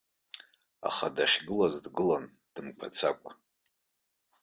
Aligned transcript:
Аха 0.87 1.07
дахьгылаз 1.15 1.75
дгылан 1.83 2.25
дымқәацакәа. 2.53 3.31